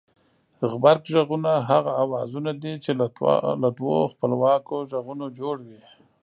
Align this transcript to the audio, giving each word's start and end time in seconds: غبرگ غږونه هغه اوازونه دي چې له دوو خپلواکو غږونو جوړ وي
غبرگ 0.69 1.03
غږونه 1.13 1.51
هغه 1.69 1.91
اوازونه 2.03 2.51
دي 2.61 2.73
چې 2.83 2.91
له 3.61 3.67
دوو 3.77 3.95
خپلواکو 4.13 4.75
غږونو 4.91 5.25
جوړ 5.39 5.55
وي 5.67 5.81